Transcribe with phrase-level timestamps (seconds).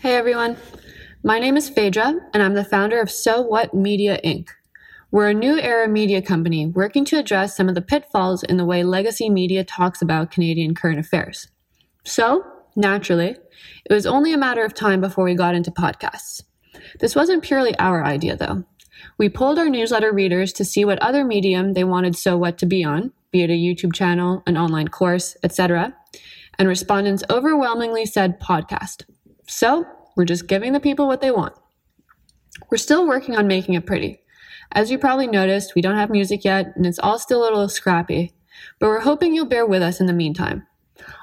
[0.00, 0.56] Hey everyone.
[1.24, 4.50] My name is Phaedra, and I'm the founder of So What Media Inc.
[5.10, 8.64] We're a new era media company working to address some of the pitfalls in the
[8.64, 11.48] way legacy media talks about Canadian current affairs.
[12.04, 13.30] So, naturally,
[13.86, 16.44] it was only a matter of time before we got into podcasts.
[17.00, 18.62] This wasn't purely our idea, though.
[19.18, 22.66] We polled our newsletter readers to see what other medium they wanted So What to
[22.66, 25.96] be on, be it a YouTube channel, an online course, etc.,
[26.56, 29.02] and respondents overwhelmingly said podcast.
[29.48, 31.54] So, we're just giving the people what they want.
[32.70, 34.20] We're still working on making it pretty.
[34.72, 37.68] As you probably noticed, we don't have music yet, and it's all still a little
[37.68, 38.34] scrappy,
[38.78, 40.66] but we're hoping you'll bear with us in the meantime.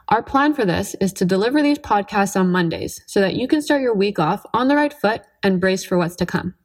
[0.09, 3.61] Our plan for this is to deliver these podcasts on Mondays so that you can
[3.61, 6.55] start your week off on the right foot and brace for what's to come.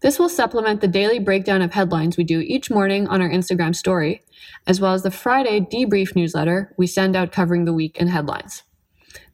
[0.00, 3.74] This will supplement the daily breakdown of headlines we do each morning on our Instagram
[3.74, 4.22] story,
[4.68, 8.62] as well as the Friday debrief newsletter we send out covering the week in headlines.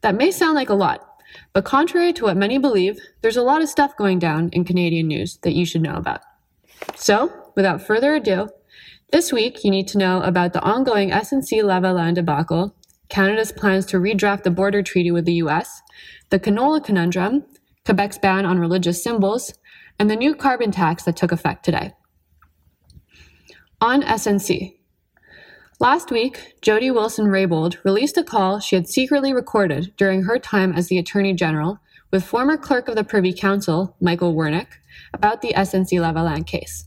[0.01, 1.14] That may sound like a lot,
[1.53, 5.07] but contrary to what many believe, there's a lot of stuff going down in Canadian
[5.07, 6.21] news that you should know about.
[6.95, 8.49] So, without further ado,
[9.11, 12.75] this week you need to know about the ongoing SNC Lavalin debacle,
[13.09, 15.81] Canada's plans to redraft the border treaty with the US,
[16.29, 17.45] the canola conundrum,
[17.85, 19.53] Quebec's ban on religious symbols,
[19.99, 21.93] and the new carbon tax that took effect today.
[23.79, 24.75] On SNC.
[25.79, 30.71] Last week, Jody Wilson Raybould released a call she had secretly recorded during her time
[30.71, 31.79] as the Attorney General
[32.11, 34.67] with former clerk of the Privy Council, Michael Wernick,
[35.13, 36.85] about the SNC Lavalin case.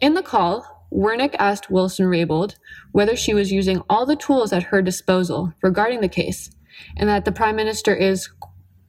[0.00, 2.54] In the call, Wernick asked Wilson Raybould
[2.92, 6.48] whether she was using all the tools at her disposal regarding the case,
[6.96, 8.30] and that the Prime Minister is,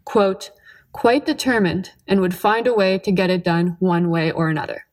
[0.05, 0.51] quote,
[0.91, 4.85] quite determined and would find a way to get it done one way or another.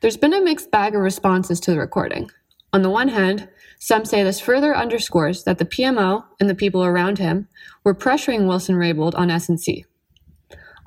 [0.00, 2.30] There's been a mixed bag of responses to the recording.
[2.72, 6.84] On the one hand, some say this further underscores that the PMO and the people
[6.84, 7.48] around him
[7.84, 9.84] were pressuring Wilson Raybould on SNC.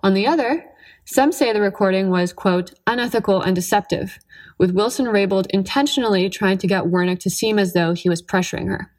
[0.04, 0.66] On the other,
[1.06, 4.20] some say the recording was, quote, unethical and deceptive,
[4.58, 8.68] with Wilson Raybould intentionally trying to get Wernick to seem as though he was pressuring
[8.68, 8.92] her.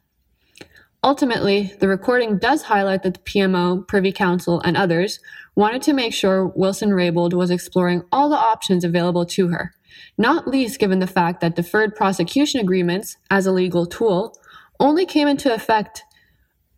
[1.01, 5.19] Ultimately, the recording does highlight that the PMO, Privy Council, and others
[5.55, 9.73] wanted to make sure Wilson Raybould was exploring all the options available to her,
[10.17, 14.37] not least given the fact that deferred prosecution agreements, as a legal tool,
[14.77, 16.03] only came into effect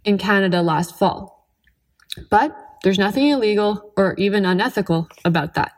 [0.03, 1.47] in Canada last fall.
[2.29, 5.71] But there's nothing illegal or even unethical about that.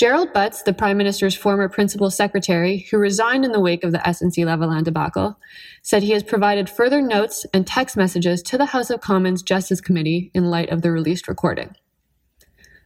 [0.00, 3.98] Gerald Butts, the Prime Minister's former principal secretary, who resigned in the wake of the
[3.98, 5.38] SNC Lavalin debacle,
[5.82, 9.82] said he has provided further notes and text messages to the House of Commons Justice
[9.82, 11.76] Committee in light of the released recording.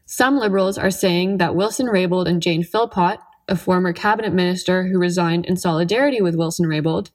[0.07, 4.99] Some Liberals are saying that Wilson Raybould and Jane Philpott, a former cabinet minister who
[4.99, 7.11] resigned in solidarity with Wilson Raybould,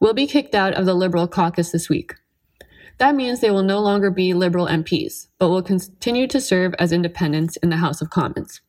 [0.00, 2.16] will be kicked out of the Liberal caucus this week.
[2.98, 6.90] That means they will no longer be Liberal MPs, but will continue to serve as
[6.90, 8.60] independents in the House of Commons.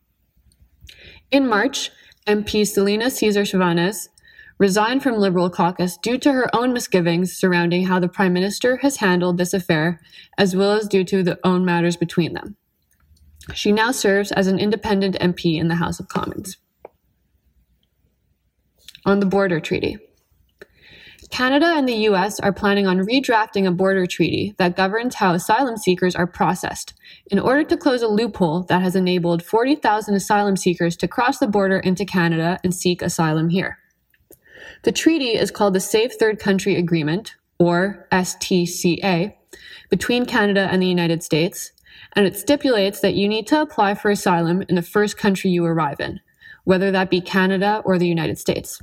[1.31, 1.91] In March,
[2.28, 4.09] MP Celina Caesar Chavannes
[4.58, 8.97] resigned from Liberal caucus due to her own misgivings surrounding how the Prime Minister has
[8.97, 10.00] handled this affair,
[10.38, 12.56] as well as due to the own matters between them.
[13.53, 16.58] She now serves as an independent MP in the House of Commons.
[19.06, 19.97] On the border treaty.
[21.30, 25.78] Canada and the US are planning on redrafting a border treaty that governs how asylum
[25.78, 26.94] seekers are processed
[27.28, 31.47] in order to close a loophole that has enabled 40,000 asylum seekers to cross the
[31.47, 33.80] border into Canada and seek asylum here.
[34.84, 39.34] The treaty is called the Safe Third Country Agreement, or STCA,
[39.90, 41.72] between Canada and the United States,
[42.13, 45.66] and it stipulates that you need to apply for asylum in the first country you
[45.66, 46.19] arrive in,
[46.66, 48.81] whether that be Canada or the United States.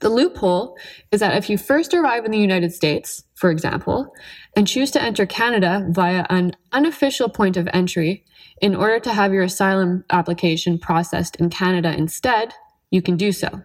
[0.00, 0.76] The loophole
[1.12, 4.14] is that if you first arrive in the United States, for example,
[4.56, 8.24] and choose to enter Canada via an unofficial point of entry
[8.60, 12.54] in order to have your asylum application processed in Canada instead,
[12.90, 13.62] you can do so.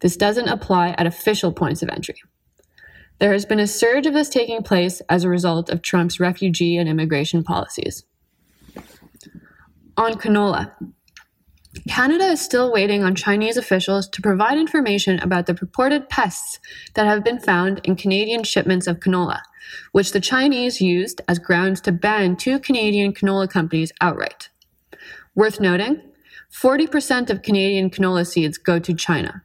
[0.00, 2.20] This doesn't apply at official points of entry.
[3.18, 6.78] There has been a surge of this taking place as a result of Trump's refugee
[6.78, 8.04] and immigration policies.
[9.96, 10.72] On canola,
[11.90, 16.60] Canada is still waiting on Chinese officials to provide information about the purported pests
[16.94, 19.40] that have been found in Canadian shipments of canola,
[19.90, 24.50] which the Chinese used as grounds to ban two Canadian canola companies outright.
[25.34, 26.00] Worth noting
[26.52, 29.42] 40% of Canadian canola seeds go to China.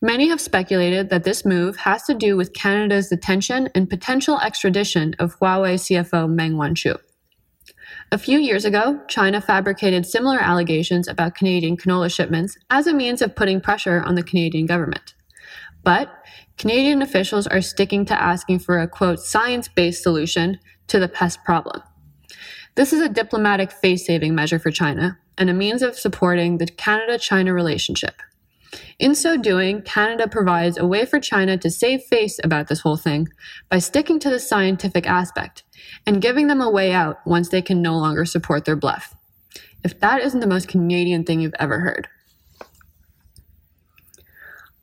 [0.00, 5.16] Many have speculated that this move has to do with Canada's detention and potential extradition
[5.18, 6.96] of Huawei CFO Meng Wanzhou.
[8.12, 13.20] A few years ago, China fabricated similar allegations about Canadian canola shipments as a means
[13.20, 15.14] of putting pressure on the Canadian government.
[15.82, 16.10] But
[16.58, 21.44] Canadian officials are sticking to asking for a quote science based solution to the pest
[21.44, 21.82] problem.
[22.76, 26.66] This is a diplomatic face saving measure for China and a means of supporting the
[26.66, 28.22] Canada China relationship.
[28.98, 32.96] In so doing, Canada provides a way for China to save face about this whole
[32.96, 33.28] thing
[33.68, 35.64] by sticking to the scientific aspect
[36.06, 39.14] and giving them a way out once they can no longer support their bluff.
[39.84, 42.08] If that isn't the most Canadian thing you've ever heard.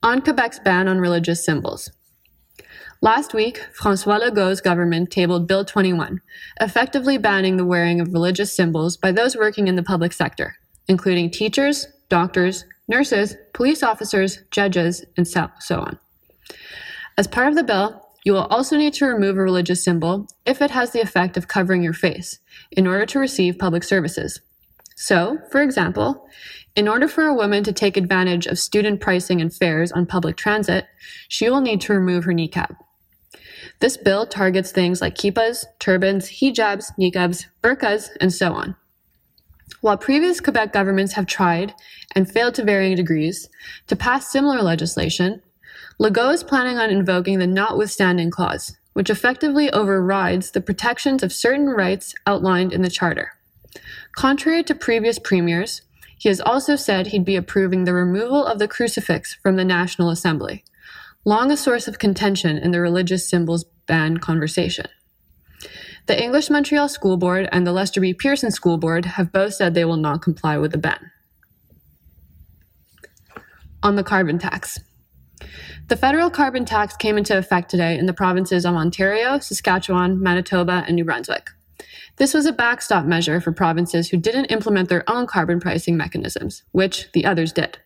[0.01, 1.91] On Quebec's ban on religious symbols.
[3.01, 6.21] Last week, Francois Legault's government tabled Bill 21,
[6.61, 10.55] effectively banning the wearing of religious symbols by those working in the public sector,
[10.87, 15.99] including teachers, doctors, nurses, police officers, judges, and so, so on.
[17.17, 20.61] As part of the bill, you will also need to remove a religious symbol if
[20.61, 22.39] it has the effect of covering your face
[22.71, 24.39] in order to receive public services.
[24.95, 26.27] So, for example,
[26.75, 30.37] in order for a woman to take advantage of student pricing and fares on public
[30.37, 30.85] transit,
[31.27, 32.75] she will need to remove her niqab.
[33.79, 38.75] This bill targets things like kippas, turbans, hijabs, niqabs, burqas, and so on.
[39.81, 41.73] While previous Quebec governments have tried,
[42.15, 43.49] and failed to varying degrees,
[43.87, 45.41] to pass similar legislation,
[45.99, 51.67] Legault is planning on invoking the Notwithstanding Clause, which effectively overrides the protections of certain
[51.67, 53.33] rights outlined in the Charter.
[54.15, 55.81] Contrary to previous premiers,
[56.17, 60.09] he has also said he'd be approving the removal of the crucifix from the National
[60.09, 60.63] Assembly,
[61.25, 64.87] long a source of contention in the religious symbols ban conversation.
[66.05, 68.13] The English Montreal School Board and the Lester B.
[68.13, 71.11] Pearson School Board have both said they will not comply with the ban.
[73.81, 74.79] On the carbon tax.
[75.87, 80.83] The federal carbon tax came into effect today in the provinces of Ontario, Saskatchewan, Manitoba,
[80.87, 81.49] and New Brunswick.
[82.17, 86.63] This was a backstop measure for provinces who didn't implement their own carbon pricing mechanisms,
[86.73, 87.77] which the others did.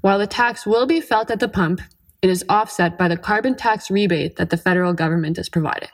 [0.00, 1.80] While the tax will be felt at the pump,
[2.22, 5.88] it is offset by the carbon tax rebate that the federal government is providing.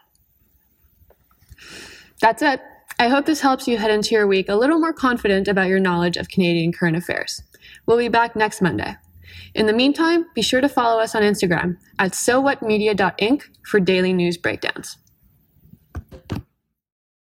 [2.22, 2.62] That's it.
[3.00, 5.80] I hope this helps you head into your week a little more confident about your
[5.80, 7.42] knowledge of Canadian current affairs.
[7.84, 8.94] We'll be back next Monday.
[9.56, 14.36] In the meantime, be sure to follow us on Instagram at sowhatmedia.inc for daily news
[14.36, 14.98] breakdowns.